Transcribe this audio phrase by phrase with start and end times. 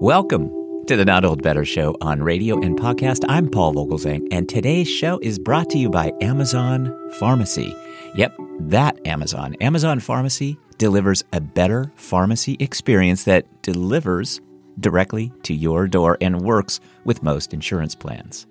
[0.00, 3.24] Welcome to the Not Old Better Show on radio and podcast.
[3.28, 7.74] I'm Paul Vogelzang, and today's show is brought to you by Amazon Pharmacy.
[8.14, 9.56] Yep, that Amazon.
[9.60, 14.40] Amazon Pharmacy delivers a better pharmacy experience that delivers
[14.78, 18.46] directly to your door and works with most insurance plans.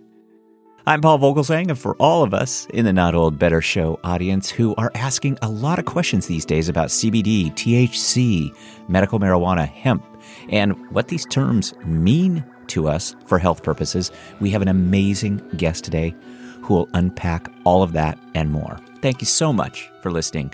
[0.86, 4.50] I'm Paul Vogelzang, and for all of us in the Not Old Better Show audience
[4.50, 8.54] who are asking a lot of questions these days about CBD, THC,
[8.90, 10.06] medical marijuana, hemp,
[10.50, 15.84] and what these terms mean to us for health purposes, we have an amazing guest
[15.84, 16.14] today
[16.62, 18.78] who will unpack all of that and more.
[19.02, 20.52] Thank you so much for listening.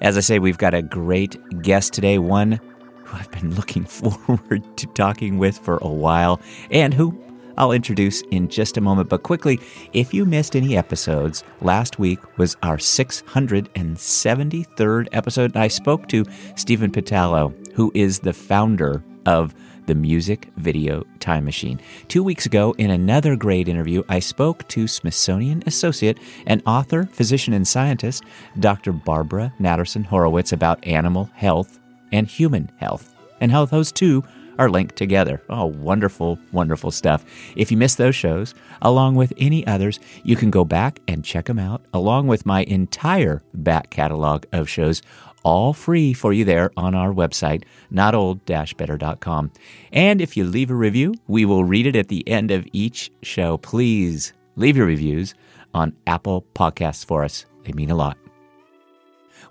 [0.00, 2.60] As I say, we've got a great guest today, one
[3.04, 6.40] who I've been looking forward to talking with for a while,
[6.70, 7.20] and who
[7.56, 9.08] I'll introduce in just a moment.
[9.08, 9.58] But quickly,
[9.92, 16.24] if you missed any episodes, last week was our 673rd episode, and I spoke to
[16.54, 21.78] Stephen Pitalo, who is the founder of the Music Video Time Machine.
[22.08, 27.52] Two weeks ago, in another great interview, I spoke to Smithsonian Associate and author, physician,
[27.52, 28.24] and scientist
[28.58, 28.90] Dr.
[28.92, 31.78] Barbara Natterson Horowitz about animal health
[32.10, 34.24] and human health, and how those two
[34.58, 35.42] are linked together.
[35.48, 37.24] Oh, wonderful, wonderful stuff.
[37.54, 41.44] If you missed those shows, along with any others, you can go back and check
[41.44, 45.02] them out, along with my entire back catalog of shows,
[45.42, 49.50] all free for you there on our website, notold-better.com.
[49.92, 53.10] And if you leave a review, we will read it at the end of each
[53.22, 53.58] show.
[53.58, 55.34] Please leave your reviews
[55.74, 57.46] on Apple Podcasts for us.
[57.64, 58.16] They mean a lot.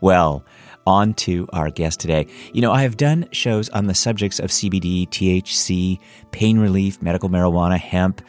[0.02, 0.44] Well,
[0.86, 2.28] on to our guest today.
[2.54, 6.00] You know, I have done shows on the subjects of CBD, THC,
[6.32, 8.22] pain relief, medical marijuana, hemp,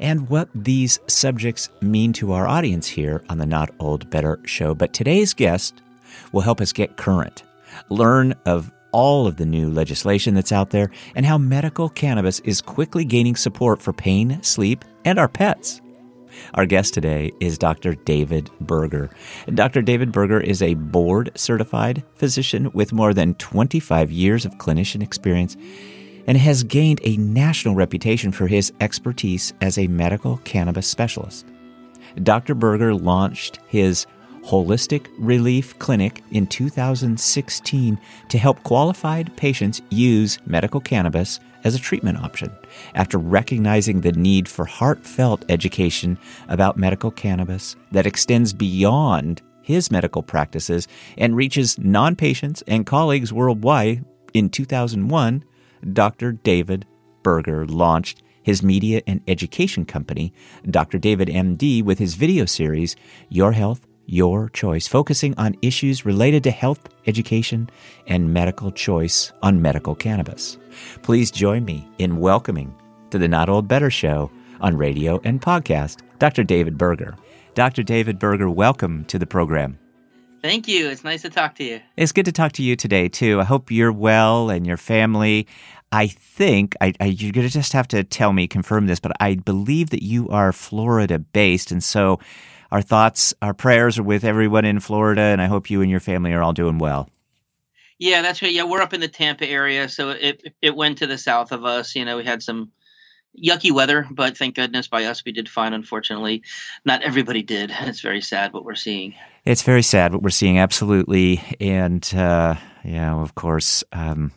[0.00, 4.74] and what these subjects mean to our audience here on the Not Old Better show.
[4.74, 5.82] But today's guest
[6.32, 7.42] will help us get current,
[7.88, 12.60] learn of all of the new legislation that's out there, and how medical cannabis is
[12.60, 15.80] quickly gaining support for pain, sleep, and our pets.
[16.54, 17.94] Our guest today is Dr.
[17.94, 19.10] David Berger.
[19.52, 19.82] Dr.
[19.82, 25.56] David Berger is a board certified physician with more than 25 years of clinician experience
[26.26, 31.46] and has gained a national reputation for his expertise as a medical cannabis specialist.
[32.22, 32.54] Dr.
[32.54, 34.06] Berger launched his
[34.50, 37.96] Holistic Relief Clinic in 2016
[38.28, 42.50] to help qualified patients use medical cannabis as a treatment option
[42.96, 46.18] after recognizing the need for heartfelt education
[46.48, 53.32] about medical cannabis that extends beyond his medical practices and reaches non patients and colleagues
[53.32, 54.04] worldwide.
[54.34, 55.44] In 2001,
[55.92, 56.32] Dr.
[56.32, 56.86] David
[57.22, 60.32] Berger launched his media and education company,
[60.68, 60.98] Dr.
[60.98, 62.96] David MD, with his video series,
[63.28, 67.70] Your Health, Your Choice, focusing on issues related to health, education,
[68.08, 70.58] and medical choice on medical cannabis.
[71.02, 72.74] Please join me in welcoming
[73.10, 74.28] to the Not Old Better Show
[74.60, 76.42] on radio and podcast, Dr.
[76.42, 77.16] David Berger.
[77.54, 77.84] Dr.
[77.84, 79.78] David Berger, welcome to the program.
[80.42, 80.88] Thank you.
[80.88, 81.80] It's nice to talk to you.
[81.96, 83.40] It's good to talk to you today, too.
[83.40, 85.46] I hope you're well and your family.
[85.92, 89.12] I think I, I, you're going to just have to tell me, confirm this, but
[89.20, 91.70] I believe that you are Florida based.
[91.70, 92.18] And so
[92.70, 95.22] our thoughts, our prayers are with everyone in Florida.
[95.22, 97.08] And I hope you and your family are all doing well.
[98.00, 98.52] Yeah, that's right.
[98.52, 101.66] Yeah, we're up in the Tampa area, so it it went to the south of
[101.66, 101.94] us.
[101.94, 102.72] You know, we had some
[103.38, 105.74] yucky weather, but thank goodness by us we did fine.
[105.74, 106.42] Unfortunately,
[106.82, 107.70] not everybody did.
[107.80, 109.14] It's very sad what we're seeing.
[109.44, 112.54] It's very sad what we're seeing, absolutely, and uh,
[112.84, 114.32] yeah, of course, um,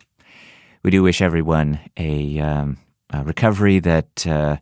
[0.84, 2.78] we do wish everyone a, um,
[3.12, 4.58] a recovery that uh,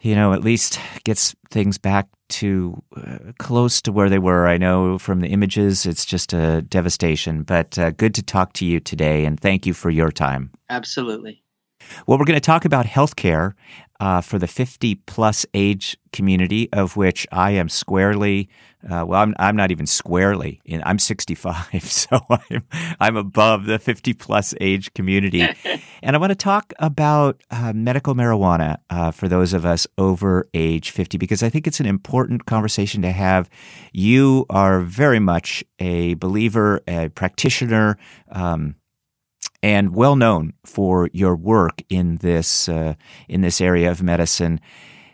[0.00, 4.46] you know at least gets things back to uh, close to where they were.
[4.46, 8.64] I know from the images, it's just a devastation, but uh, good to talk to
[8.64, 10.50] you today, and thank you for your time.
[10.68, 11.42] Absolutely.
[12.06, 13.54] Well, we're going to talk about healthcare
[14.00, 18.48] uh, for the 50 plus age community, of which I am squarely,
[18.88, 22.66] uh, well, I'm, I'm not even squarely in, I'm 65, so I'm,
[23.00, 25.46] I'm above the 50 plus age community.
[26.02, 30.48] and I want to talk about uh, medical marijuana uh, for those of us over
[30.52, 33.48] age 50, because I think it's an important conversation to have.
[33.92, 37.96] You are very much a believer, a practitioner,
[38.30, 38.76] um,
[39.62, 42.94] and well known for your work in this uh,
[43.28, 44.60] in this area of medicine.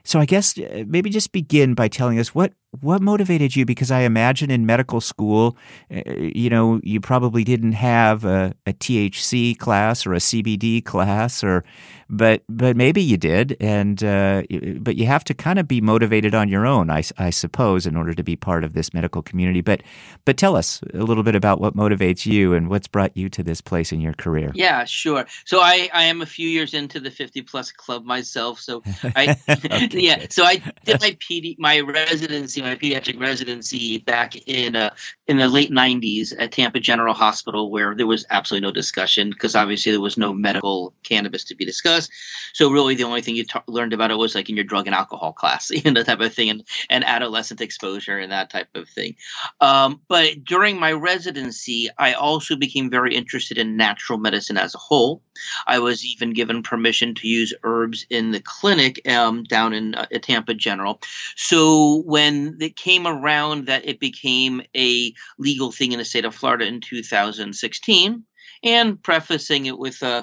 [0.05, 3.67] So I guess uh, maybe just begin by telling us what what motivated you?
[3.67, 5.57] Because I imagine in medical school,
[5.95, 11.45] uh, you know, you probably didn't have a, a THC class or a CBD class,
[11.45, 11.65] or
[12.09, 14.43] but but maybe you did, and uh,
[14.79, 17.95] but you have to kind of be motivated on your own, I, I suppose, in
[17.95, 19.61] order to be part of this medical community.
[19.61, 19.83] But
[20.25, 23.43] but tell us a little bit about what motivates you and what's brought you to
[23.43, 24.51] this place in your career.
[24.55, 25.27] Yeah, sure.
[25.45, 28.61] So I I am a few years into the 50 plus club myself.
[28.61, 30.21] So I okay, yeah.
[30.21, 30.33] Good.
[30.33, 34.95] So I did my PD my residency my pediatric residency back in uh,
[35.27, 39.55] in the late 90s at Tampa General Hospital, where there was absolutely no discussion because
[39.55, 42.11] obviously there was no medical cannabis to be discussed.
[42.53, 44.87] So really, the only thing you t- learned about it was like in your drug
[44.87, 48.51] and alcohol class, you know, that type of thing, and, and adolescent exposure and that
[48.51, 49.17] type of thing.
[49.61, 54.79] Um, but during my residency, I also became very interested in natural medicine as a
[54.79, 55.23] whole.
[55.67, 60.07] I was even given permission to use herbs in the clinic um, down in uh,
[60.21, 61.01] Tampa General.
[61.37, 66.35] So when it came around that it became a legal thing in the state of
[66.35, 68.25] Florida in 2016,
[68.63, 70.23] and prefacing it with uh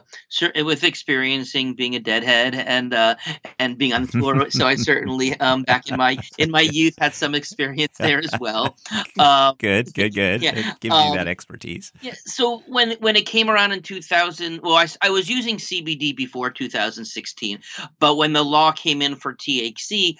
[0.63, 3.15] with experiencing being a deadhead and uh
[3.57, 4.49] and being on the floor.
[4.49, 8.33] so i certainly um back in my in my youth had some experience there as
[8.39, 8.77] well.
[9.19, 10.41] Um, good good good.
[10.41, 11.91] yeah, it gives um, you that expertise.
[12.01, 16.15] yeah so when when it came around in 2000 well I, I was using cbd
[16.15, 17.59] before 2016
[17.99, 20.15] but when the law came in for thc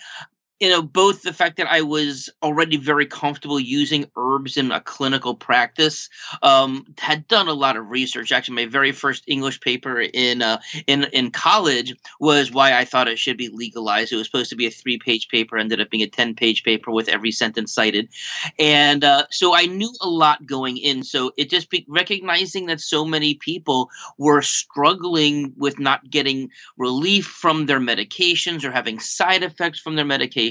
[0.60, 4.82] you know, both the fact that I was already very comfortable using herbs in a
[4.82, 6.10] clinical practice,
[6.44, 8.32] um, had done a lot of research.
[8.32, 13.08] Actually, my very first English paper in uh, in in college was why I thought
[13.08, 14.12] it should be legalized.
[14.12, 16.64] It was supposed to be a three page paper, ended up being a ten page
[16.64, 18.10] paper with every sentence cited,
[18.58, 21.04] and uh, so I knew a lot going in.
[21.04, 27.26] So it just be recognizing that so many people were struggling with not getting relief
[27.26, 30.49] from their medications or having side effects from their medications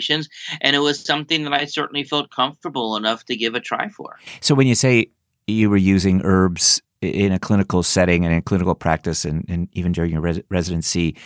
[0.61, 4.19] and it was something that I certainly felt comfortable enough to give a try for.
[4.41, 5.11] So when you say
[5.47, 9.93] you were using herbs in a clinical setting and in clinical practice and, and even
[9.93, 11.17] during your res- residency,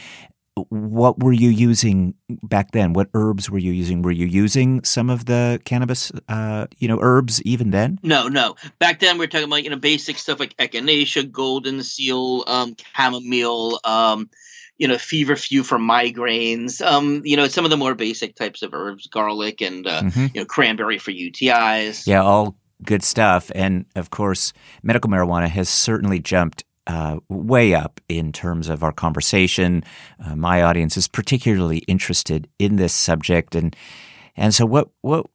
[0.68, 2.92] what were you using back then?
[2.92, 4.02] What herbs were you using?
[4.02, 7.98] Were you using some of the cannabis, uh, you know, herbs even then?
[8.02, 8.56] No, no.
[8.78, 12.76] Back then we are talking about you know basic stuff like echinacea, golden seal, um,
[12.94, 14.28] chamomile, um,
[14.82, 16.84] you know, feverfew for migraines.
[16.84, 20.26] Um, you know, some of the more basic types of herbs, garlic and uh, mm-hmm.
[20.34, 22.04] you know, cranberry for UTIs.
[22.04, 23.52] Yeah, all good stuff.
[23.54, 24.52] And of course,
[24.82, 29.84] medical marijuana has certainly jumped uh, way up in terms of our conversation.
[30.18, 33.76] Uh, my audience is particularly interested in this subject, and
[34.36, 35.26] and so what what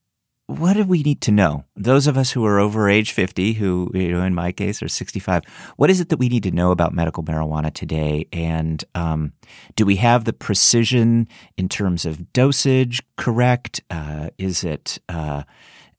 [0.47, 1.65] what do we need to know?
[1.75, 4.88] Those of us who are over age 50, who, you know, in my case are
[4.88, 5.44] 65,
[5.75, 8.27] what is it that we need to know about medical marijuana today?
[8.31, 9.33] And um,
[9.75, 11.27] do we have the precision
[11.57, 13.81] in terms of dosage correct?
[13.89, 15.44] Uh, is it, uh,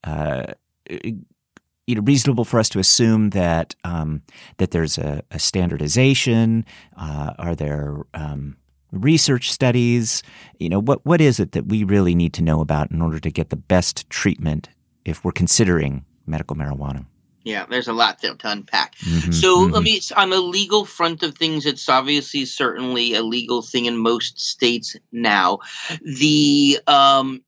[0.05, 0.55] uh,
[0.89, 4.23] you know, reasonable for us to assume that um,
[4.57, 6.65] that there's a, a standardization?
[6.97, 8.57] Uh, are there um,
[8.93, 10.23] research studies?
[10.59, 13.19] You know, what what is it that we really need to know about in order
[13.19, 14.69] to get the best treatment
[15.05, 17.07] if we're considering medical marijuana?
[17.45, 18.97] Yeah, there's a lot there to unpack.
[18.97, 19.73] Mm-hmm, so mm-hmm.
[19.73, 23.97] let me on the legal front of things, it's obviously certainly a legal thing in
[23.97, 25.61] most states now.
[26.03, 27.43] The um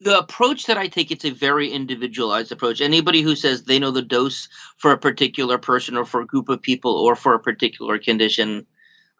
[0.00, 2.80] the approach that I take, it's a very individualized approach.
[2.80, 4.48] Anybody who says they know the dose
[4.78, 8.66] for a particular person or for a group of people or for a particular condition,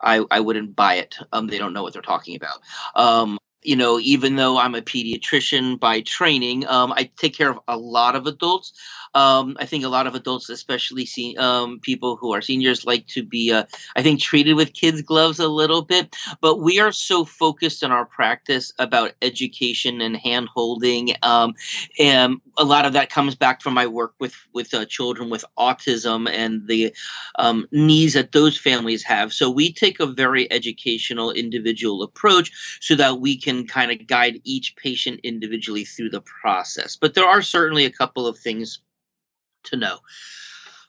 [0.03, 1.17] I, I wouldn't buy it.
[1.33, 2.59] Um, they don't know what they're talking about.
[2.95, 7.59] Um, you know, even though I'm a pediatrician by training, um, I take care of
[7.69, 8.73] a lot of adults.
[9.15, 13.07] Um, I think a lot of adults, especially see, um, people who are seniors, like
[13.09, 13.65] to be, uh,
[13.97, 16.15] I think, treated with kids' gloves a little bit.
[16.41, 21.55] But we are so focused in our practice about education and hand holding, um,
[21.99, 25.45] and a lot of that comes back from my work with with uh, children with
[25.59, 26.95] autism and the
[27.39, 29.33] um, needs that those families have.
[29.33, 34.41] So we take a very educational, individual approach so that we can kind of guide
[34.45, 36.97] each patient individually through the process.
[36.97, 38.81] But there are certainly a couple of things
[39.65, 39.99] to know.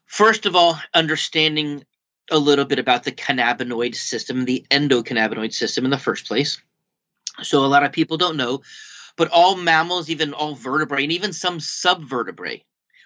[0.06, 1.84] First of all, understanding
[2.30, 6.62] a little bit about the cannabinoid system, the endocannabinoid system in the first place.
[7.44, 8.62] So, a lot of people don't know,
[9.18, 12.64] but all mammals, even all vertebrae, and even some subvertebrae,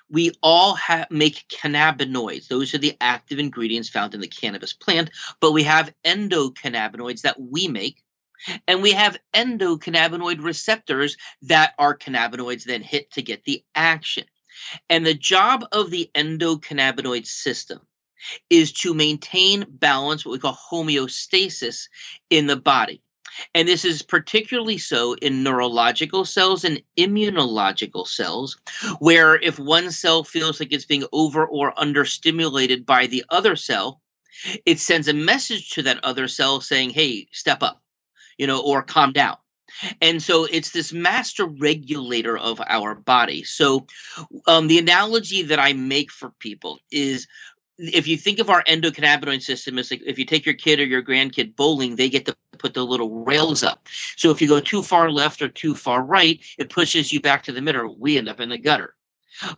[0.10, 2.48] we all ha- make cannabinoids.
[2.48, 5.10] Those are the active ingredients found in the cannabis plant,
[5.40, 8.04] but we have endocannabinoids that we make.
[8.68, 14.26] And we have endocannabinoid receptors that our cannabinoids then hit to get the action.
[14.90, 17.80] And the job of the endocannabinoid system
[18.50, 21.88] is to maintain balance, what we call homeostasis
[22.30, 23.02] in the body.
[23.54, 28.58] And this is particularly so in neurological cells and immunological cells,
[29.00, 34.02] where if one cell feels like it's being over or understimulated by the other cell,
[34.66, 37.82] it sends a message to that other cell saying, hey, step up,
[38.38, 39.38] you know, or calm down.
[40.02, 43.44] And so it's this master regulator of our body.
[43.44, 43.88] So
[44.48, 47.28] um, the analogy that I make for people is
[47.78, 50.86] if you think of our endocannabinoid system it's like if you take your kid or
[50.86, 54.60] your grandkid bowling they get to put the little rails up so if you go
[54.60, 58.18] too far left or too far right it pushes you back to the middle we
[58.18, 58.96] end up in the gutter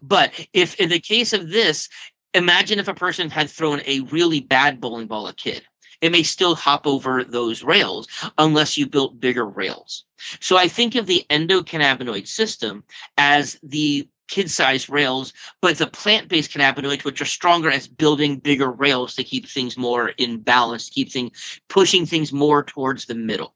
[0.02, 1.90] but if in the case of this
[2.34, 5.62] imagine if a person had thrown a really bad bowling ball at kid
[6.02, 10.06] it may still hop over those rails unless you built bigger rails
[10.40, 12.84] so i think of the endocannabinoid system
[13.18, 19.16] as the kid-sized rails, but the plant-based cannabinoids, which are stronger as building bigger rails
[19.16, 23.54] to keep things more in balance, keep things pushing things more towards the middle.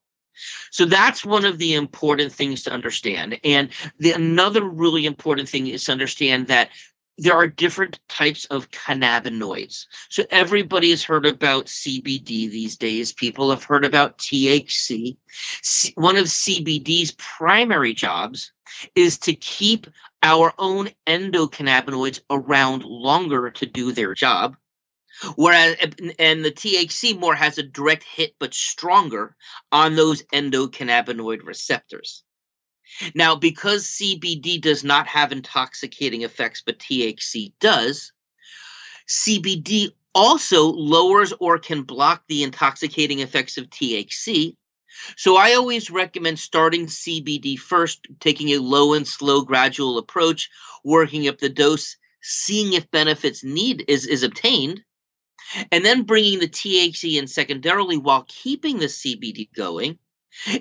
[0.72, 3.40] So that's one of the important things to understand.
[3.44, 3.70] And
[4.00, 6.70] the, another really important thing is to understand that
[7.22, 9.86] there are different types of cannabinoids.
[10.10, 13.14] So everybody has heard about CBD these days.
[13.14, 15.18] People have heard about THC.
[15.94, 18.52] One of CBD's primary jobs
[18.96, 19.86] is to keep
[20.24, 24.58] our own endocannabinoids around longer to do their job.
[25.36, 25.76] Whereas,
[26.18, 29.36] and the THC more has a direct hit, but stronger
[29.72, 32.24] on those endocannabinoid receptors.
[33.16, 38.12] Now, because CBD does not have intoxicating effects, but THC does,
[39.08, 44.56] CBD also lowers or can block the intoxicating effects of THC,
[45.16, 50.50] so I always recommend starting CBD first, taking a low and slow gradual approach,
[50.84, 54.84] working up the dose, seeing if benefits need is, is obtained,
[55.72, 59.98] and then bringing the THC in secondarily while keeping the CBD going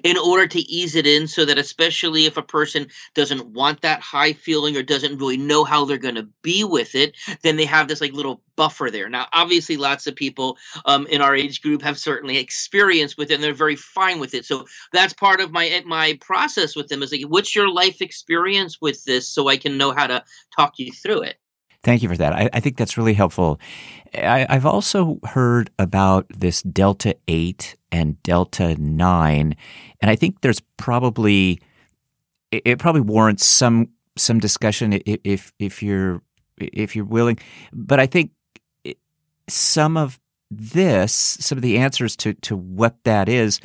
[0.02, 4.00] in order to ease it in so that especially if a person doesn't want that
[4.00, 7.64] high feeling or doesn't really know how they're going to be with it then they
[7.64, 9.08] have this like little buffer there.
[9.08, 13.34] Now obviously lots of people um, in our age group have certainly experience with it
[13.34, 14.44] and they're very fine with it.
[14.44, 18.80] So that's part of my my process with them is like what's your life experience
[18.80, 20.22] with this so i can know how to
[20.54, 21.39] talk you through it
[21.82, 22.34] Thank you for that.
[22.34, 23.58] I, I think that's really helpful.
[24.14, 29.56] I, have also heard about this Delta 8 and Delta 9,
[30.00, 31.60] and I think there's probably,
[32.50, 36.20] it, it probably warrants some some discussion if if you're
[36.58, 37.38] if you're willing.
[37.72, 38.32] But I think
[39.48, 40.20] some of
[40.50, 43.60] this, some of the answers to to what that is,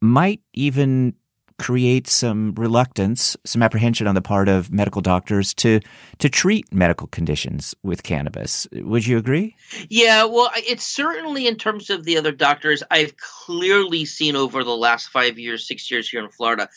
[0.00, 1.14] might even
[1.58, 5.80] create some reluctance, some apprehension on the part of medical doctors to
[6.18, 8.66] to treat medical conditions with cannabis.
[8.72, 9.56] Would you agree?
[9.88, 14.76] Yeah, well, it's certainly in terms of the other doctors, I've clearly seen over the
[14.76, 16.68] last five years, six years here in Florida,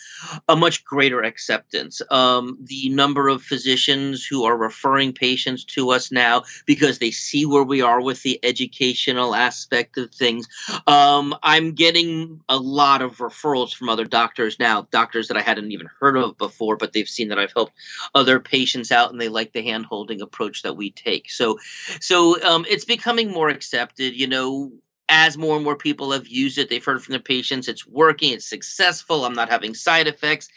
[0.48, 2.01] a much greater acceptance.
[2.12, 7.46] Um, the number of physicians who are referring patients to us now because they see
[7.46, 10.48] where we are with the educational aspect of things.
[10.86, 15.41] Um, I'm getting a lot of referrals from other doctors now now, doctors that I
[15.41, 17.71] hadn't even heard of before, but they've seen that I've helped
[18.13, 21.31] other patients out and they like the hand holding approach that we take.
[21.31, 21.57] So,
[22.01, 24.13] so um, it's becoming more accepted.
[24.13, 24.74] You know,
[25.07, 28.33] as more and more people have used it, they've heard from the patients, it's working,
[28.33, 30.50] it's successful, I'm not having side effects.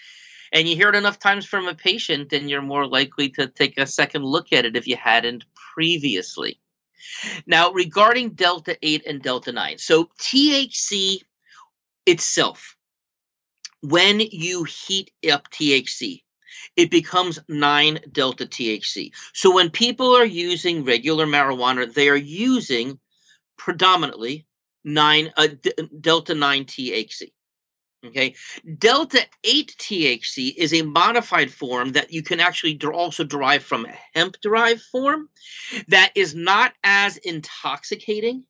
[0.52, 3.78] And you hear it enough times from a patient, and you're more likely to take
[3.78, 6.58] a second look at it if you hadn't previously.
[7.46, 11.20] Now, regarding Delta 8 and Delta 9, so THC
[12.06, 12.76] itself
[13.82, 16.22] when you heat up THC,
[16.76, 19.12] it becomes 9 delta THC.
[19.32, 22.98] So when people are using regular marijuana, they are using
[23.56, 24.46] predominantly
[24.84, 27.32] 9 uh, d- delta 9 THC.
[28.06, 28.34] Okay.
[28.78, 33.94] Delta 8 THC is a modified form that you can actually also derive from a
[34.14, 35.28] hemp derived form
[35.88, 38.46] that is not as intoxicating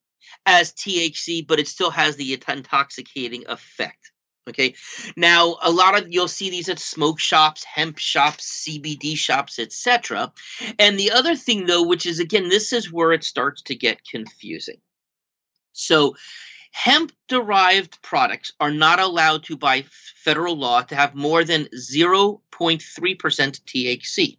[0.47, 4.10] as THC, but it still has the intoxicating effect.
[4.51, 4.75] Okay.
[5.17, 10.33] Now, a lot of you'll see these at smoke shops, hemp shops, CBD shops, etc.
[10.79, 14.05] And the other thing, though, which is again, this is where it starts to get
[14.05, 14.81] confusing.
[15.73, 16.17] So,
[16.73, 19.85] hemp derived products are not allowed to, by
[20.17, 24.39] federal law, to have more than 0.3% THC.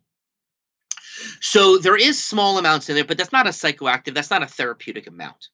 [1.39, 4.47] So, there is small amounts in there, but that's not a psychoactive, that's not a
[4.47, 5.47] therapeutic amount.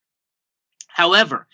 [0.88, 1.48] However,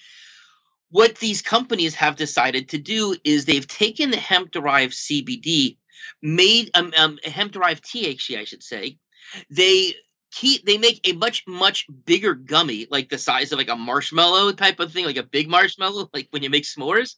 [0.94, 5.78] what these companies have decided to do is they've taken the hemp derived CBD,
[6.22, 9.00] made um, um, hemp derived THC, I should say.
[9.50, 9.96] They
[10.32, 14.52] keep they make a much much bigger gummy, like the size of like a marshmallow
[14.52, 17.16] type of thing, like a big marshmallow, like when you make s'mores.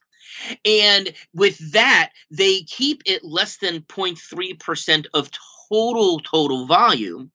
[0.63, 5.29] And with that, they keep it less than 0.3% of
[5.69, 7.29] total total volume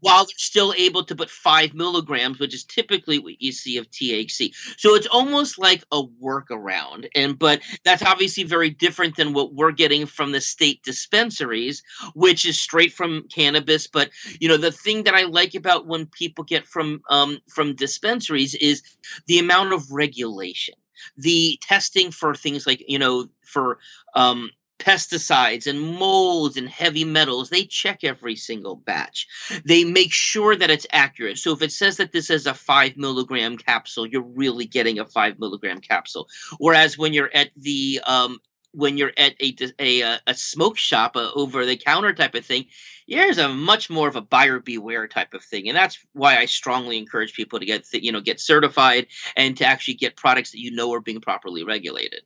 [0.00, 3.90] while they're still able to put five milligrams, which is typically what you see of
[3.90, 4.54] THC.
[4.76, 7.08] So it's almost like a workaround.
[7.14, 11.82] And but that's obviously very different than what we're getting from the state dispensaries,
[12.14, 13.86] which is straight from cannabis.
[13.86, 14.10] But
[14.40, 18.54] you know, the thing that I like about when people get from um, from dispensaries
[18.54, 18.82] is
[19.26, 20.74] the amount of regulation
[21.16, 23.78] the testing for things like you know for
[24.14, 27.50] um, pesticides and molds and heavy metals.
[27.50, 29.26] They check every single batch.
[29.64, 31.38] They make sure that it's accurate.
[31.38, 35.04] So if it says that this is a five milligram capsule, you're really getting a
[35.04, 36.28] five milligram capsule.
[36.58, 38.38] Whereas when you're at the um,
[38.72, 42.44] when you're at a a, uh, a smoke shop, a over the counter type of
[42.44, 42.66] thing,
[43.06, 46.44] here's a much more of a buyer beware type of thing, and that's why I
[46.44, 49.06] strongly encourage people to get you know get certified
[49.36, 52.22] and to actually get products that you know are being properly regulated.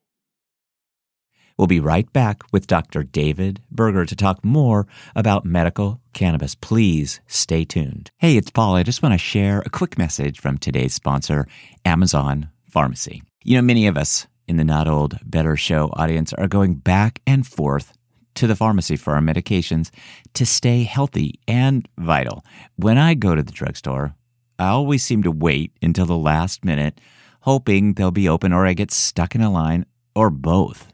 [1.57, 3.03] We'll be right back with Dr.
[3.03, 6.55] David Berger to talk more about medical cannabis.
[6.55, 8.11] Please stay tuned.
[8.19, 8.77] Hey, it's Paul.
[8.77, 11.47] I just want to share a quick message from today's sponsor,
[11.85, 13.23] Amazon Pharmacy.
[13.45, 17.21] You know, many of us in the Not Old Better Show audience are going back
[17.27, 17.93] and forth
[18.35, 19.91] to the pharmacy for our medications
[20.35, 22.45] to stay healthy and vital.
[22.77, 24.15] When I go to the drugstore,
[24.59, 27.01] I always seem to wait until the last minute,
[27.41, 30.93] hoping they'll be open or I get stuck in a line or both.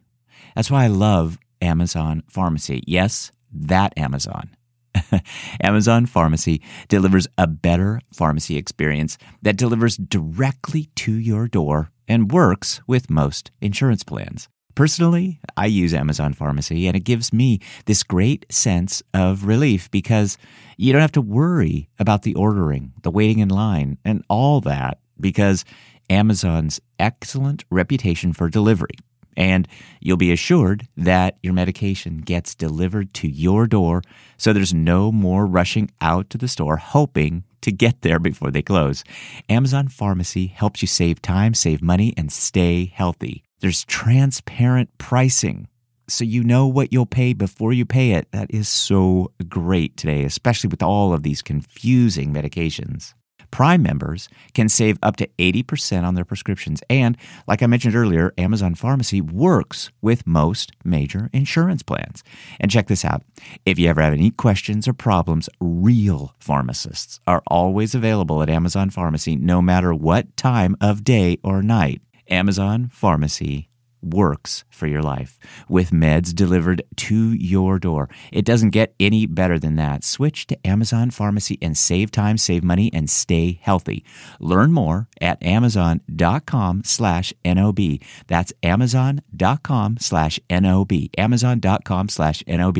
[0.58, 2.82] That's why I love Amazon Pharmacy.
[2.84, 4.56] Yes, that Amazon.
[5.62, 12.80] Amazon Pharmacy delivers a better pharmacy experience that delivers directly to your door and works
[12.88, 14.48] with most insurance plans.
[14.74, 20.38] Personally, I use Amazon Pharmacy and it gives me this great sense of relief because
[20.76, 24.98] you don't have to worry about the ordering, the waiting in line, and all that
[25.20, 25.64] because
[26.10, 28.96] Amazon's excellent reputation for delivery
[29.38, 29.68] and
[30.00, 34.02] you'll be assured that your medication gets delivered to your door
[34.36, 38.62] so there's no more rushing out to the store hoping to get there before they
[38.62, 39.04] close.
[39.48, 43.44] Amazon Pharmacy helps you save time, save money, and stay healthy.
[43.60, 45.68] There's transparent pricing.
[46.08, 48.30] So you know what you'll pay before you pay it.
[48.32, 53.14] That is so great today, especially with all of these confusing medications.
[53.50, 56.82] Prime members can save up to 80% on their prescriptions.
[56.90, 62.22] And like I mentioned earlier, Amazon Pharmacy works with most major insurance plans.
[62.60, 63.22] And check this out
[63.64, 68.90] if you ever have any questions or problems, real pharmacists are always available at Amazon
[68.90, 72.02] Pharmacy no matter what time of day or night.
[72.30, 73.68] Amazon Pharmacy
[74.02, 78.08] works for your life with meds delivered to your door.
[78.32, 80.04] It doesn't get any better than that.
[80.04, 84.04] Switch to Amazon Pharmacy and save time, save money, and stay healthy.
[84.40, 87.80] Learn more at amazon.com slash NOB.
[88.26, 90.92] That's amazon.com slash NOB.
[91.16, 92.78] Amazon.com slash NOB.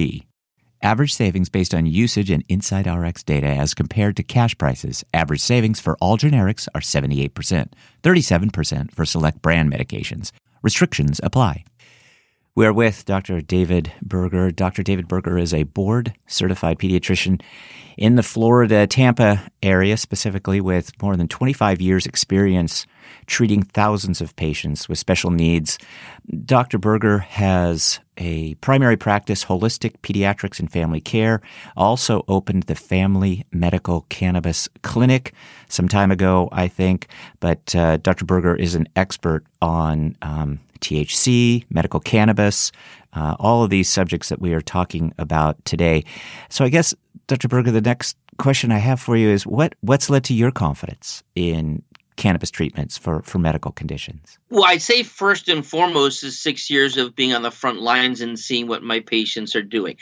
[0.81, 5.05] Average savings based on usage and Inside RX data as compared to cash prices.
[5.13, 10.31] Average savings for all generics are 78%, 37% for select brand medications.
[10.62, 11.64] Restrictions apply.
[12.59, 13.40] We're with Dr.
[13.40, 14.51] David Berger.
[14.51, 14.83] Dr.
[14.83, 17.40] David Berger is a board certified pediatrician
[17.97, 22.85] in the Florida, Tampa area, specifically with more than 25 years' experience
[23.27, 25.79] treating thousands of patients with special needs.
[26.44, 26.79] Dr.
[26.79, 31.40] Berger has a primary practice, holistic pediatrics and family care,
[31.77, 35.33] also opened the Family Medical Cannabis Clinic
[35.68, 37.07] some time ago, I think.
[37.38, 38.25] But uh, Dr.
[38.25, 42.73] Berger is an expert on um, THC, medical cannabis,
[43.14, 46.05] uh, all of these subjects that we are talking about today.
[46.49, 46.95] So I guess,
[47.27, 47.49] Dr.
[47.49, 51.23] Berger, the next question I have for you is what what's led to your confidence
[51.35, 51.83] in
[52.19, 54.38] cannabis treatments for, for medical conditions?
[54.51, 58.21] Well, I'd say first and foremost is six years of being on the front lines
[58.21, 59.97] and seeing what my patients are doing.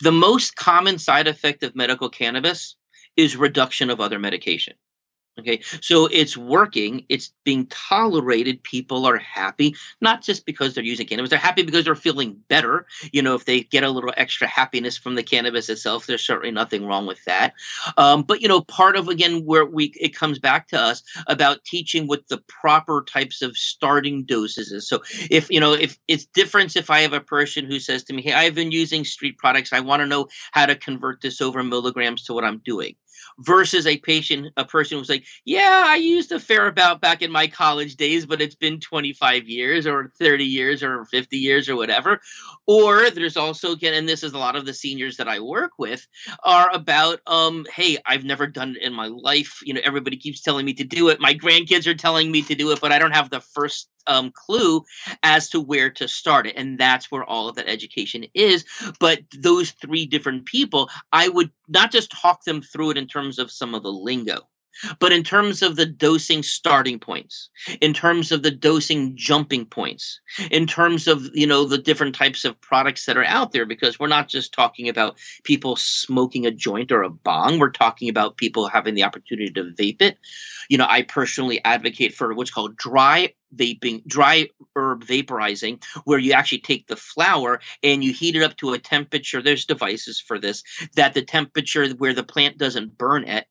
[0.00, 2.74] The most common side effect of medical cannabis
[3.16, 4.74] is reduction of other medication.
[5.38, 8.60] Okay, so it's working, it's being tolerated.
[8.64, 12.86] People are happy, not just because they're using cannabis, they're happy because they're feeling better.
[13.12, 16.50] You know, if they get a little extra happiness from the cannabis itself, there's certainly
[16.50, 17.54] nothing wrong with that.
[17.96, 21.64] Um, but, you know, part of again where we it comes back to us about
[21.64, 24.88] teaching what the proper types of starting doses is.
[24.88, 28.12] So if, you know, if it's different if I have a person who says to
[28.12, 31.40] me, Hey, I've been using street products, I want to know how to convert this
[31.40, 32.96] over milligrams to what I'm doing
[33.40, 37.30] versus a patient, a person who's like, yeah, I used a fair amount back in
[37.30, 41.76] my college days, but it's been 25 years or 30 years or 50 years or
[41.76, 42.20] whatever.
[42.66, 45.72] Or there's also again, and this is a lot of the seniors that I work
[45.78, 46.06] with
[46.44, 49.60] are about, um, hey, I've never done it in my life.
[49.62, 51.20] You know, everybody keeps telling me to do it.
[51.20, 54.32] My grandkids are telling me to do it, but I don't have the first um,
[54.34, 54.82] clue
[55.22, 56.56] as to where to start it.
[56.56, 58.64] And that's where all of that education is.
[59.00, 63.38] But those three different people, I would not just talk them through it in terms
[63.38, 64.46] of some of the lingo
[64.98, 67.50] but in terms of the dosing starting points,
[67.80, 72.44] in terms of the dosing jumping points, in terms of you know the different types
[72.44, 76.50] of products that are out there, because we're not just talking about people smoking a
[76.50, 80.18] joint or a bong, we're talking about people having the opportunity to vape it.
[80.68, 86.32] You know, I personally advocate for what's called dry vaping, dry herb vaporizing, where you
[86.32, 89.42] actually take the flower and you heat it up to a temperature.
[89.42, 90.62] There's devices for this
[90.94, 93.46] that the temperature where the plant doesn't burn at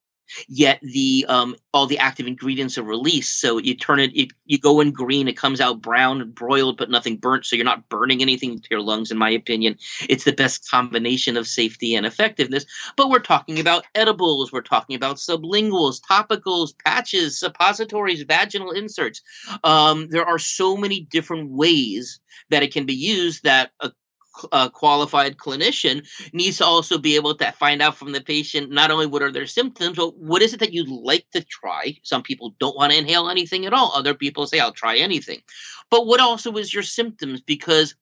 [0.47, 3.39] yet the um, all the active ingredients are released.
[3.39, 6.77] So you turn it, it, you go in green, it comes out brown and broiled,
[6.77, 7.45] but nothing burnt.
[7.45, 9.77] So you're not burning anything to your lungs, in my opinion.
[10.09, 12.65] It's the best combination of safety and effectiveness.
[12.95, 19.21] But we're talking about edibles, we're talking about sublinguals, topicals, patches, suppositories, vaginal inserts.
[19.63, 23.91] Um, there are so many different ways that it can be used that a
[24.51, 28.71] a uh, qualified clinician needs to also be able to find out from the patient
[28.71, 31.97] not only what are their symptoms, but what is it that you'd like to try.
[32.03, 33.91] Some people don't want to inhale anything at all.
[33.93, 35.41] Other people say, I'll try anything.
[35.89, 37.41] But what also is your symptoms?
[37.41, 37.95] Because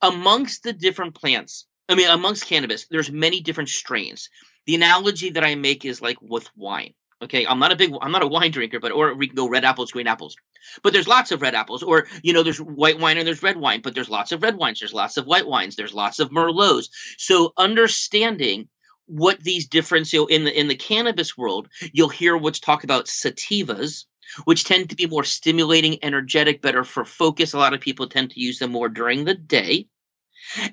[0.00, 4.30] amongst the different plants, I mean, amongst cannabis, there's many different strains.
[4.66, 6.94] The analogy that I make is like with wine.
[7.22, 9.48] Okay, I'm not a big, I'm not a wine drinker, but or we can go
[9.48, 10.34] red apples, green apples.
[10.82, 13.56] But there's lots of red apples, or you know, there's white wine and there's red
[13.56, 16.30] wine, but there's lots of red wines, there's lots of white wines, there's lots of
[16.30, 16.88] merlots.
[17.18, 18.68] So understanding
[19.06, 24.04] what these different, in the in the cannabis world, you'll hear what's talked about sativas,
[24.44, 27.52] which tend to be more stimulating, energetic, better for focus.
[27.52, 29.86] A lot of people tend to use them more during the day.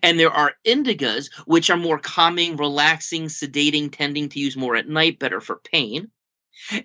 [0.01, 4.89] And there are indicas, which are more calming, relaxing, sedating, tending to use more at
[4.89, 6.09] night, better for pain.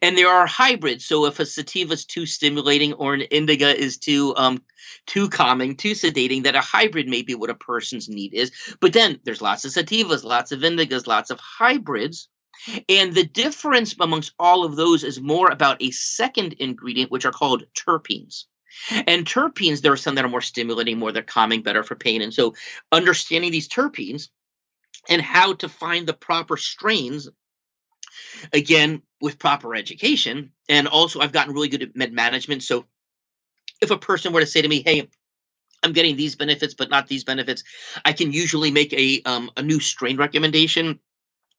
[0.02, 1.04] And there are hybrids.
[1.04, 4.62] So if a sativa is too stimulating or an indica is too um
[5.06, 8.52] too calming, too sedating, that a hybrid may be what a person's need is.
[8.80, 12.28] But then there's lots of sativas, lots of indicas, lots of hybrids.
[12.88, 17.32] And the difference amongst all of those is more about a second ingredient, which are
[17.32, 18.44] called terpenes.
[19.06, 22.22] And terpenes, there are some that are more stimulating, more they're calming, better for pain.
[22.22, 22.54] And so
[22.90, 24.28] understanding these terpenes
[25.08, 27.28] and how to find the proper strains
[28.52, 32.84] again with proper education and also i've gotten really good at med management so
[33.82, 35.08] if a person were to say to me hey
[35.82, 37.64] i'm getting these benefits but not these benefits
[38.04, 41.00] i can usually make a um, a new strain recommendation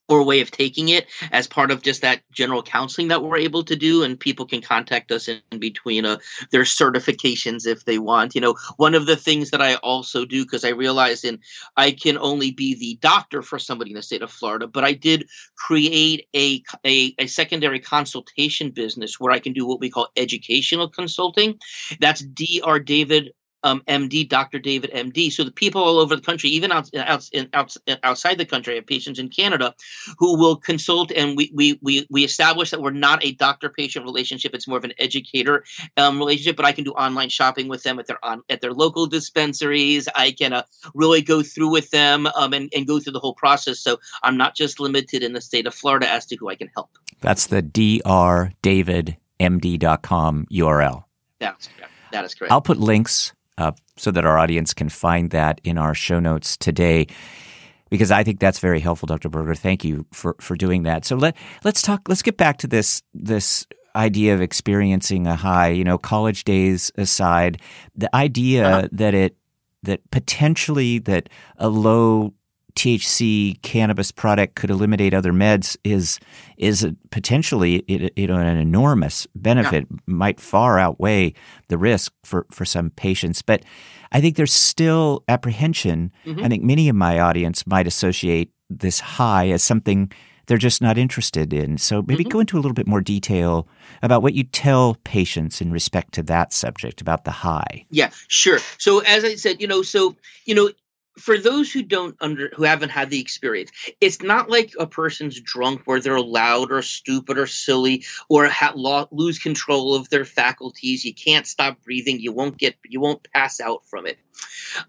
[0.08, 3.64] or way of taking it as part of just that general counseling that we're able
[3.64, 6.18] to do and people can contact us in, between uh,
[6.52, 8.36] their certifications if they want.
[8.36, 11.40] You know one of the things that i also do because i realize in
[11.78, 14.94] i can only be the doctor for somebody in the state of florida but i
[14.94, 20.08] did create a, a, a secondary consultation business where i can do what we call
[20.16, 21.60] educational consulting.
[22.00, 23.32] That's dr david
[23.66, 24.60] um, MD, Dr.
[24.60, 25.32] David MD.
[25.32, 28.76] So the people all over the country, even out, out, out, outside the country, I
[28.78, 29.74] have patients in Canada
[30.20, 34.54] who will consult, and we we we we establish that we're not a doctor-patient relationship;
[34.54, 35.64] it's more of an educator
[35.98, 36.56] um, relationship.
[36.56, 40.08] But I can do online shopping with them at their on at their local dispensaries.
[40.16, 40.62] I can uh,
[40.94, 43.80] really go through with them um, and and go through the whole process.
[43.80, 46.70] So I'm not just limited in the state of Florida as to who I can
[46.76, 46.92] help.
[47.22, 51.04] That's the drdavidmd.com URL.
[51.40, 51.70] That's
[52.12, 52.52] that is correct.
[52.52, 56.58] I'll put links uh, so that our audience can find that in our show notes
[56.58, 57.08] today
[57.90, 59.30] because I think that's very helpful, Dr.
[59.30, 59.56] Berger.
[59.56, 61.06] Thank you for, for doing that.
[61.06, 62.10] So let let's talk.
[62.10, 63.66] Let's get back to this this
[63.96, 65.70] idea of experiencing a high.
[65.70, 67.62] You know, college days aside,
[67.96, 68.88] the idea uh-huh.
[68.92, 69.38] that it
[69.84, 72.34] that potentially that a low
[72.76, 76.20] THC cannabis product could eliminate other meds is
[76.58, 79.98] is potentially you know an enormous benefit yeah.
[80.06, 81.34] might far outweigh
[81.70, 83.64] the risk for for some patients but
[84.12, 86.44] I think there's still apprehension mm-hmm.
[86.44, 90.12] I think many of my audience might associate this high as something
[90.48, 92.30] they're just not interested in so maybe mm-hmm.
[92.30, 93.70] go into a little bit more detail
[94.04, 98.60] about what you tell patients in respect to that subject about the high yeah sure
[98.78, 100.70] so as I said you know so you know
[101.18, 105.40] for those who don't under who haven't had the experience it's not like a person's
[105.40, 110.26] drunk where they're loud or stupid or silly or ha- lo- lose control of their
[110.26, 114.18] faculties you can't stop breathing you won't get you won't pass out from it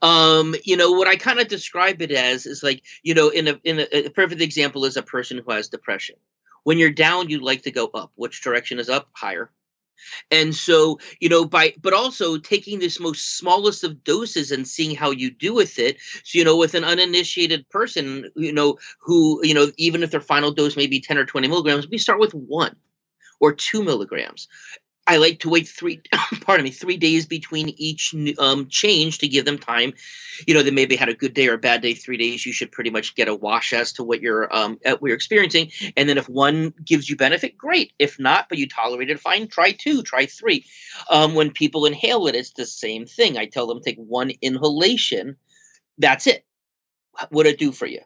[0.03, 3.49] um you know what i kind of describe it as is like you know in
[3.49, 6.17] a in a, a perfect example is a person who has depression
[6.65, 8.11] When you're down, you like to go up.
[8.17, 9.09] Which direction is up?
[9.13, 9.51] Higher.
[10.31, 14.95] And so, you know, by but also taking this most smallest of doses and seeing
[14.95, 15.99] how you do with it.
[16.25, 20.21] So, you know, with an uninitiated person, you know, who, you know, even if their
[20.21, 22.77] final dose may be 10 or 20 milligrams, we start with one
[23.41, 24.49] or two milligrams.
[25.07, 26.03] I like to wait three,
[26.41, 29.95] pardon me, three days between each um, change to give them time.
[30.47, 31.95] You know, they maybe had a good day or a bad day.
[31.95, 35.03] Three days, you should pretty much get a wash as to what you're um, what
[35.03, 35.71] you're experiencing.
[35.97, 37.93] And then if one gives you benefit, great.
[37.99, 39.49] If not, but you tolerate it, fine.
[39.49, 40.67] Try two, try three.
[41.09, 43.39] Um, when people inhale it, it's the same thing.
[43.39, 45.37] I tell them take one inhalation.
[45.99, 46.45] That's it.
[47.31, 48.01] What it do for you?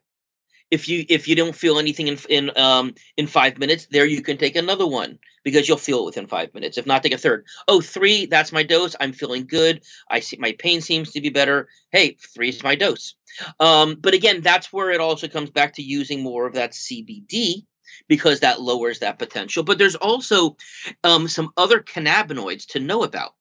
[0.70, 4.22] If you if you don't feel anything in in um in five minutes there you
[4.22, 7.18] can take another one because you'll feel it within five minutes if not take a
[7.18, 7.46] third.
[7.68, 11.30] Oh three that's my dose i'm feeling good i see my pain seems to be
[11.30, 13.14] better hey three is my dose.
[13.58, 17.64] Um but again that's where it also comes back to using more of that cbd
[18.08, 19.62] because that lowers that potential.
[19.62, 20.56] But there's also
[21.04, 23.34] um, some other cannabinoids to know about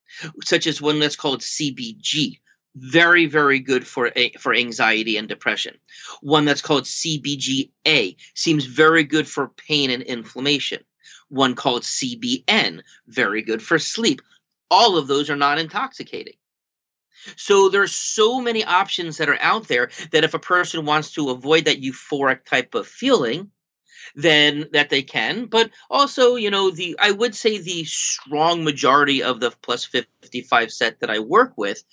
[0.43, 2.39] such as one that's called cbg
[2.79, 5.75] very very good for a, for anxiety and depression.
[6.21, 10.83] One that's called cbga seems very good for pain and inflammation.
[11.29, 14.21] One called cbn very good for sleep.
[14.71, 16.35] All of those are not intoxicating.
[17.35, 21.29] So there's so many options that are out there that if a person wants to
[21.29, 23.51] avoid that euphoric type of feeling
[24.15, 25.45] then that they can.
[25.45, 30.72] But also, you know, the I would say the strong majority of the plus 55
[30.72, 31.84] set that I work with,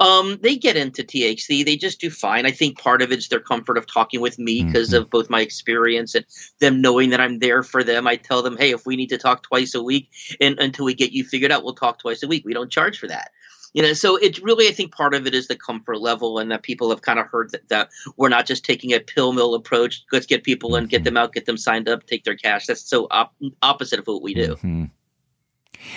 [0.00, 1.64] um, they get into THC.
[1.64, 2.46] They just do fine.
[2.46, 5.02] I think part of it's their comfort of talking with me because mm-hmm.
[5.02, 6.24] of both my experience and
[6.60, 8.06] them knowing that I'm there for them.
[8.06, 10.94] I tell them, hey, if we need to talk twice a week and until we
[10.94, 12.44] get you figured out, we'll talk twice a week.
[12.44, 13.30] We don't charge for that
[13.72, 16.50] you know so it's really i think part of it is the comfort level and
[16.50, 19.54] that people have kind of heard that, that we're not just taking a pill mill
[19.54, 21.04] approach let's get people and get mm-hmm.
[21.04, 24.22] them out get them signed up take their cash that's so op- opposite of what
[24.22, 24.84] we do mm-hmm.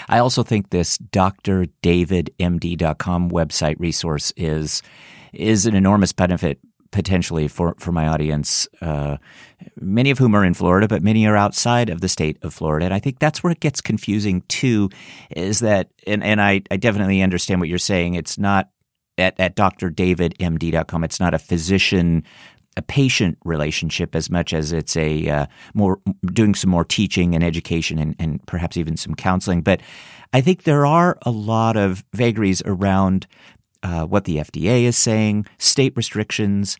[0.07, 4.81] I also think this drdavidmd.com website resource is
[5.31, 6.59] is an enormous benefit
[6.95, 9.17] potentially for, for my audience, uh,
[9.75, 12.85] many of whom are in Florida, but many are outside of the state of Florida.
[12.85, 14.89] And I think that's where it gets confusing too,
[15.35, 18.13] is that, and, and I, I definitely understand what you're saying.
[18.13, 18.69] It's not
[19.17, 22.23] at, at drdavidmd.com, it's not a physician
[22.77, 27.41] a patient relationship as much as it's a uh, more doing some more teaching and
[27.41, 29.61] education and, and perhaps even some counseling.
[29.61, 29.79] But
[30.33, 33.27] I think there are a lot of vagaries around
[33.85, 36.75] uh, what the FDA is saying, state restrictions,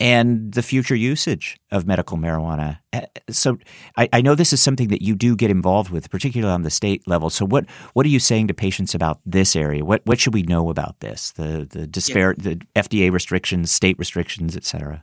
[0.00, 2.78] and the future usage of medical marijuana.
[2.92, 3.58] Uh, so
[3.96, 6.70] I, I, know this is something that you do get involved with, particularly on the
[6.70, 7.30] state level.
[7.30, 9.84] So what what are you saying to patients about this area?
[9.84, 11.30] What what should we know about this?
[11.32, 12.54] The the despair yeah.
[12.54, 15.02] the FDA restrictions, state restrictions, et cetera.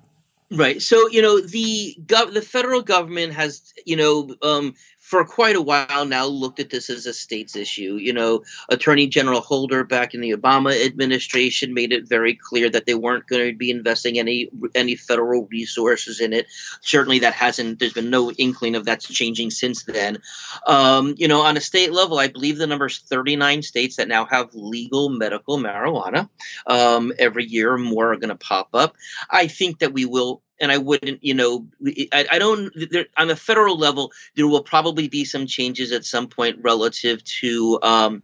[0.51, 0.81] Right.
[0.81, 5.61] So you know the gov- the federal government has you know um, for quite a
[5.61, 7.95] while now looked at this as a states issue.
[8.01, 12.87] You know, Attorney General Holder back in the Obama administration made it very clear that
[12.87, 16.47] they weren't going to be investing any any federal resources in it.
[16.81, 17.77] Certainly, that hasn't.
[17.77, 20.17] There's been no inkling of that's changing since then.
[20.65, 24.07] Um, you know, on a state level, I believe the number is 39 states that
[24.07, 26.29] now have legal medical marijuana.
[26.65, 28.95] Um, every year, more are going to pop up.
[29.29, 31.67] I think that we will and I wouldn't, you know,
[32.13, 32.71] I, I don't.
[32.91, 37.23] There, on the federal level, there will probably be some changes at some point relative
[37.41, 38.23] to um,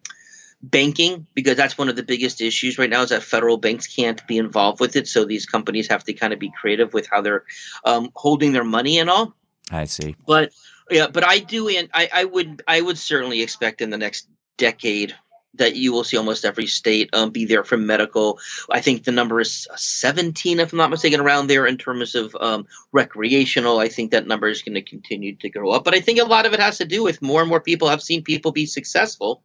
[0.63, 3.01] banking, because that's one of the biggest issues right now.
[3.01, 6.33] Is that federal banks can't be involved with it, so these companies have to kind
[6.33, 7.43] of be creative with how they're
[7.85, 9.33] um, holding their money and all.
[9.71, 10.51] I see, but
[10.89, 14.27] yeah, but I do, and I, I would, I would certainly expect in the next
[14.57, 15.15] decade
[15.55, 18.39] that you will see almost every state um, be there for medical.
[18.69, 22.35] I think the number is 17, if I'm not mistaken, around there in terms of
[22.39, 23.79] um, recreational.
[23.79, 25.83] I think that number is going to continue to grow up.
[25.83, 27.89] But I think a lot of it has to do with more and more people
[27.89, 29.43] have seen people be successful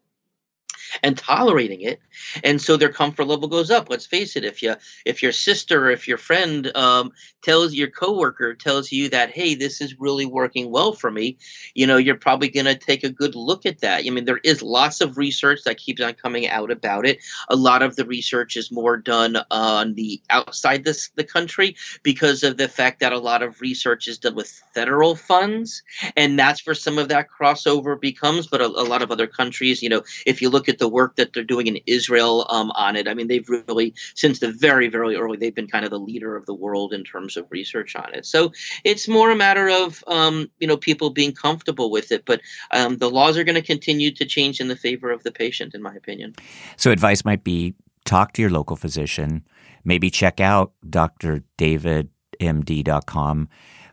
[1.03, 2.01] and tolerating it.
[2.45, 3.91] And so their comfort level goes up.
[3.91, 8.55] Let's face it if you if your sister if your friend um, tells your coworker
[8.55, 11.37] tells you that hey this is really working well for me
[11.75, 14.05] you know you're probably going to take a good look at that.
[14.07, 17.19] I mean there is lots of research that keeps on coming out about it.
[17.49, 22.43] A lot of the research is more done on the outside this the country because
[22.43, 25.83] of the fact that a lot of research is done with federal funds
[26.17, 28.47] and that's where some of that crossover becomes.
[28.47, 31.17] But a, a lot of other countries you know if you look at the work
[31.17, 33.09] that they're doing in Israel um, on it.
[33.09, 36.37] I mean, they've really, since the very, very early, they've been kind of the leader
[36.37, 38.27] of the world in terms of research on it.
[38.27, 38.53] So
[38.85, 42.25] it's more a matter of, um, you know, people being comfortable with it.
[42.25, 45.33] But um, the laws are going to continue to change in the favor of the
[45.33, 46.35] patient, in my opinion.
[46.77, 49.45] So advice might be talk to your local physician,
[49.85, 53.49] maybe check out drdavidmd.com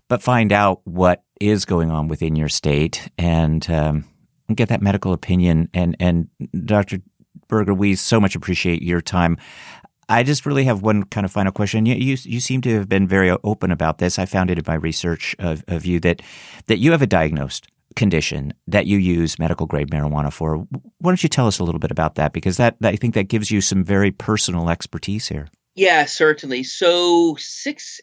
[0.09, 3.67] but find out what is going on within your state and
[4.49, 5.69] um, get that medical opinion.
[5.73, 6.27] And and
[6.65, 6.99] Dr.
[7.47, 9.37] Berger, we so much appreciate your time.
[10.09, 11.85] I just really have one kind of final question.
[11.85, 14.19] You, you, you seem to have been very open about this.
[14.19, 16.21] I found it in my research of, of you that
[16.67, 20.57] that you have a diagnosed condition that you use medical grade marijuana for.
[20.57, 22.33] Why don't you tell us a little bit about that?
[22.33, 25.47] Because that, that I think that gives you some very personal expertise here.
[25.75, 26.63] Yeah, certainly.
[26.63, 28.01] So six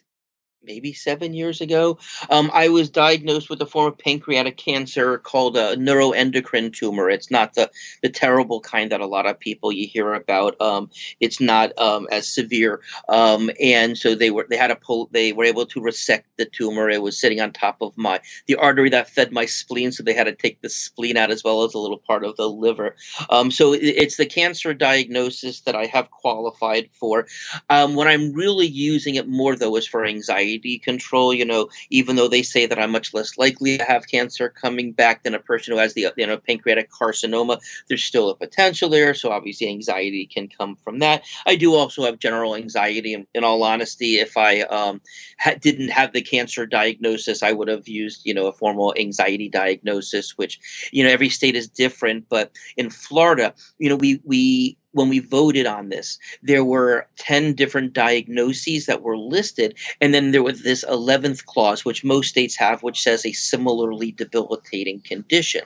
[0.63, 1.97] maybe seven years ago,
[2.29, 7.09] um, I was diagnosed with a form of pancreatic cancer called a neuroendocrine tumor.
[7.09, 7.71] It's not the,
[8.01, 10.59] the terrible kind that a lot of people you hear about.
[10.61, 15.09] Um, it's not um, as severe, um, and so they were they had a pull.
[15.11, 16.89] They were able to resect the tumor.
[16.89, 20.13] It was sitting on top of my the artery that fed my spleen, so they
[20.13, 22.95] had to take the spleen out as well as a little part of the liver.
[23.29, 27.27] Um, so it, it's the cancer diagnosis that I have qualified for.
[27.69, 31.33] Um, when I'm really using it more though is for anxiety anxiety control.
[31.33, 34.91] You know, even though they say that I'm much less likely to have cancer coming
[34.91, 38.89] back than a person who has the you know pancreatic carcinoma, there's still a potential
[38.89, 39.13] there.
[39.13, 41.23] So obviously, anxiety can come from that.
[41.45, 43.13] I do also have general anxiety.
[43.13, 45.01] And in all honesty, if I um,
[45.39, 49.49] ha- didn't have the cancer diagnosis, I would have used you know a formal anxiety
[49.49, 50.59] diagnosis, which
[50.91, 52.25] you know every state is different.
[52.29, 57.53] But in Florida, you know, we we when we voted on this, there were 10
[57.53, 59.77] different diagnoses that were listed.
[59.99, 64.11] And then there was this 11th clause, which most states have, which says a similarly
[64.11, 65.61] debilitating condition.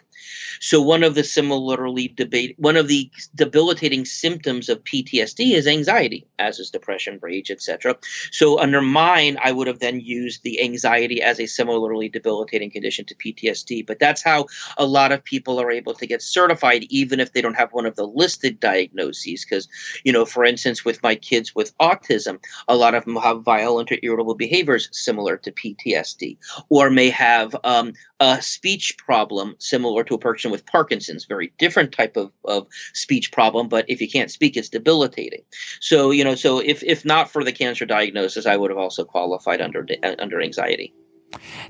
[0.60, 6.26] So one of the similarly debate, one of the debilitating symptoms of PTSD is anxiety,
[6.40, 7.98] as is depression, rage, etc.
[8.32, 13.06] So under mine, I would have then used the anxiety as a similarly debilitating condition
[13.06, 13.86] to PTSD.
[13.86, 17.42] But that's how a lot of people are able to get certified, even if they
[17.42, 19.68] don't have one of the listed diagnoses diagnoses because
[20.04, 23.92] you know for instance with my kids with autism a lot of them have violent
[23.92, 26.38] or irritable behaviors similar to ptsd
[26.70, 31.92] or may have um, a speech problem similar to a person with parkinson's very different
[31.92, 35.42] type of, of speech problem but if you can't speak it's debilitating
[35.80, 39.04] so you know so if if not for the cancer diagnosis i would have also
[39.04, 39.86] qualified under
[40.20, 40.94] under anxiety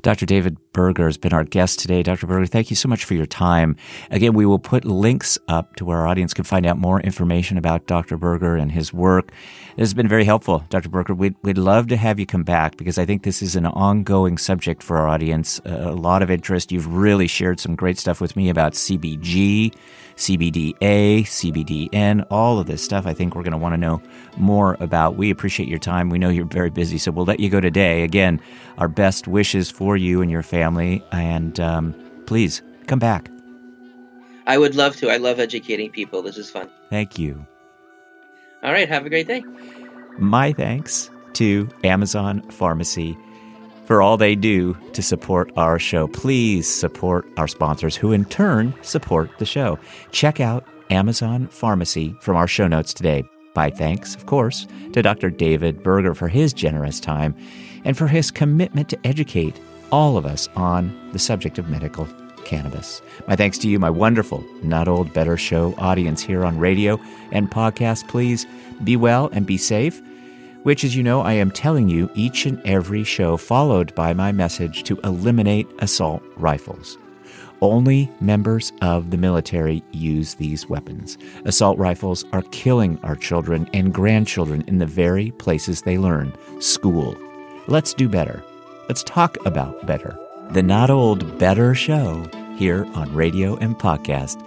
[0.01, 0.25] Dr.
[0.27, 2.03] David Berger has been our guest today.
[2.03, 2.27] Dr.
[2.27, 3.77] Berger, thank you so much for your time.
[4.11, 7.57] Again, we will put links up to where our audience can find out more information
[7.57, 8.17] about Dr.
[8.17, 9.31] Berger and his work.
[9.77, 10.89] This has been very helpful, Dr.
[10.89, 11.13] Berger.
[11.13, 14.37] We'd, we'd love to have you come back because I think this is an ongoing
[14.37, 15.61] subject for our audience.
[15.63, 16.73] a lot of interest.
[16.73, 19.73] You've really shared some great stuff with me about CBG
[20.15, 24.01] CBDA, CBDN, all of this stuff I think we're going to want to know
[24.37, 25.17] more about.
[25.17, 26.09] We appreciate your time.
[26.09, 28.03] We know you're very busy, so we'll let you go today.
[28.03, 28.41] Again,
[28.77, 30.64] our best wishes for you and your family,
[31.11, 31.93] and um,
[32.25, 33.29] please come back.
[34.47, 35.09] I would love to.
[35.09, 36.21] I love educating people.
[36.21, 36.69] This is fun.
[36.89, 37.45] Thank you.
[38.63, 38.87] All right.
[38.87, 39.43] Have a great day.
[40.17, 43.17] My thanks to Amazon Pharmacy
[43.85, 46.07] for all they do to support our show.
[46.07, 49.77] Please support our sponsors, who in turn support the show.
[50.11, 53.23] Check out Amazon Pharmacy from our show notes today.
[53.55, 55.29] My thanks, of course, to Dr.
[55.29, 57.35] David Berger for his generous time
[57.85, 59.59] and for his commitment to educate
[59.95, 62.05] all of us on the subject of medical
[62.43, 63.01] cannabis.
[63.29, 66.99] My thanks to you, my wonderful Not Old Better Show audience here on radio
[67.31, 68.05] and podcast.
[68.09, 68.45] Please
[68.83, 70.01] be well and be safe
[70.63, 74.31] which, as you know, I am telling you each and every show, followed by my
[74.31, 76.97] message to eliminate assault rifles.
[77.61, 81.19] Only members of the military use these weapons.
[81.45, 87.15] Assault rifles are killing our children and grandchildren in the very places they learn school.
[87.67, 88.43] Let's do better.
[88.87, 90.17] Let's talk about better.
[90.51, 92.25] The Not Old Better Show
[92.57, 94.41] here on radio and podcast.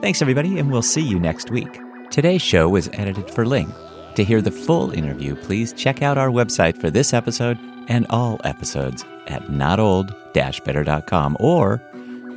[0.00, 1.80] Thanks, everybody, and we'll see you next week.
[2.10, 3.72] Today's show was edited for Ling
[4.16, 8.38] to hear the full interview, please check out our website for this episode and all
[8.44, 11.82] episodes at notold-better.com or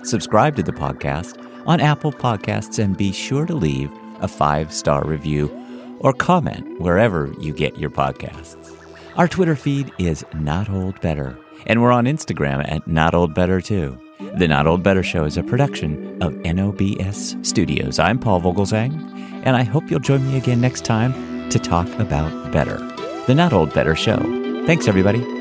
[0.03, 5.51] subscribe to the podcast on Apple Podcasts and be sure to leave a five-star review
[5.99, 8.64] or comment wherever you get your podcasts.
[9.17, 13.61] Our Twitter feed is Not Old Better, and we're on Instagram at Not Old Better
[13.61, 13.97] too.
[14.37, 17.97] The Not Old Better Show is a production of NOBS Studios.
[17.97, 18.91] I'm Paul Vogelzang,
[19.45, 22.77] and I hope you'll join me again next time to talk about better.
[23.25, 24.17] The Not Old Better Show.
[24.65, 25.34] Thanks, everybody.